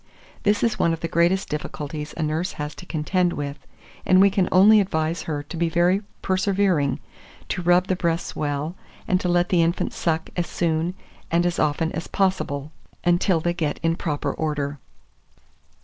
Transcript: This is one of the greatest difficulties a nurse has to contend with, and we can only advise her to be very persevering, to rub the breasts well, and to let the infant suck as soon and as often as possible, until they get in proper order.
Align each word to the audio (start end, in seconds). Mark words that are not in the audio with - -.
This 0.41 0.63
is 0.63 0.79
one 0.79 0.93
of 0.93 1.01
the 1.01 1.07
greatest 1.07 1.47
difficulties 1.47 2.15
a 2.17 2.23
nurse 2.23 2.53
has 2.53 2.73
to 2.73 2.87
contend 2.87 3.33
with, 3.33 3.67
and 4.03 4.19
we 4.19 4.31
can 4.31 4.49
only 4.51 4.79
advise 4.81 5.21
her 5.29 5.43
to 5.43 5.55
be 5.55 5.69
very 5.69 6.01
persevering, 6.23 6.99
to 7.49 7.61
rub 7.61 7.85
the 7.85 7.95
breasts 7.95 8.35
well, 8.35 8.73
and 9.07 9.21
to 9.21 9.29
let 9.29 9.49
the 9.49 9.61
infant 9.61 9.93
suck 9.93 10.31
as 10.35 10.47
soon 10.47 10.95
and 11.29 11.45
as 11.45 11.59
often 11.59 11.91
as 11.91 12.07
possible, 12.07 12.71
until 13.03 13.39
they 13.39 13.53
get 13.53 13.79
in 13.83 13.95
proper 13.95 14.31
order. 14.33 14.79